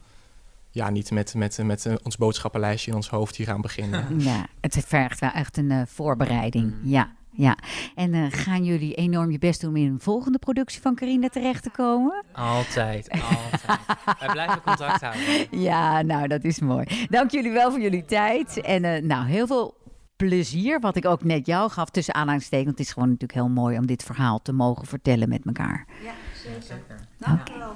Ja, 0.72 0.90
niet 0.90 1.12
met, 1.12 1.34
met, 1.34 1.60
met 1.64 1.90
ons 2.04 2.18
boodschappenlijstje 2.18 2.92
in 2.92 2.98
ons 2.98 3.10
hoofd 3.10 3.36
hier 3.36 3.52
aan 3.52 3.62
beginnen. 3.62 4.20
Ja, 4.24 4.48
het 4.62 4.84
vergt 4.88 5.20
wel 5.20 5.30
echt 5.30 5.58
een 5.58 5.72
eh, 5.72 5.82
voorbereiding. 5.86 6.74
Ja, 6.84 7.12
ja. 7.32 7.58
En 7.96 8.14
eh, 8.14 8.26
gaan 8.30 8.64
jullie 8.64 8.94
enorm 8.94 9.32
je 9.32 9.38
best 9.38 9.62
doen 9.62 9.70
om 9.70 9.76
in 9.76 9.92
een 9.92 10.00
volgende 10.00 10.38
productie 10.38 10.82
van 10.82 10.96
Carina 10.96 11.28
terecht 11.28 11.64
te 11.64 11.70
komen? 11.70 12.24
Altijd, 12.32 13.10
altijd. 13.12 13.80
Wij 14.20 14.30
blijven 14.32 14.62
contact 14.62 15.02
houden. 15.02 15.62
Ja, 15.62 16.02
nou, 16.02 16.28
dat 16.28 16.44
is 16.44 16.60
mooi. 16.60 17.08
Dank 17.10 17.32
jullie 17.32 17.52
wel 17.52 17.72
voor 17.72 17.82
jullie 17.82 18.06
tijd. 18.06 18.62
En 18.62 18.84
eh, 18.84 19.04
nou, 19.04 19.28
heel 19.28 19.48
veel 19.48 19.76
plezier, 20.18 20.80
wat 20.80 20.96
ik 20.96 21.06
ook 21.06 21.24
net 21.24 21.46
jou 21.46 21.70
gaf, 21.72 21.90
tussen 21.90 22.14
aanhalingstekens. 22.14 22.70
Het 22.70 22.80
is 22.80 22.92
gewoon 22.92 23.10
natuurlijk 23.10 23.40
heel 23.40 23.50
mooi 23.50 23.78
om 23.78 23.86
dit 23.86 24.04
verhaal 24.04 24.42
te 24.42 24.54
mogen 24.54 24.88
vertellen 24.88 25.30
met 25.30 25.46
elkaar. 25.46 25.86
Ja, 26.04 26.14
zeker. 26.44 26.62
Zeker. 26.62 27.00
Dank 27.18 27.48
je 27.48 27.58
wel. 27.58 27.76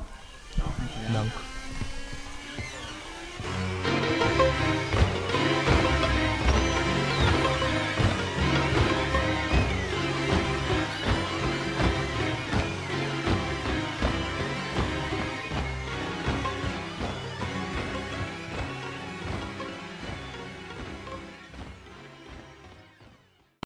Dank. 1.14 1.51